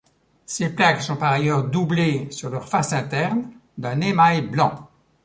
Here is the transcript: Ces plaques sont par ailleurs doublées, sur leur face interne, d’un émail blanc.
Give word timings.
Ces 0.47 0.71
plaques 0.73 1.03
sont 1.03 1.15
par 1.15 1.31
ailleurs 1.31 1.63
doublées, 1.65 2.27
sur 2.31 2.49
leur 2.49 2.67
face 2.67 2.91
interne, 2.91 3.51
d’un 3.77 4.01
émail 4.01 4.41
blanc. 4.41 4.89